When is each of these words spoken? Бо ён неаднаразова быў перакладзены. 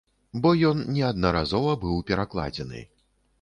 Бо 0.45 0.53
ён 0.69 0.79
неаднаразова 0.95 1.75
быў 1.85 2.01
перакладзены. 2.09 2.81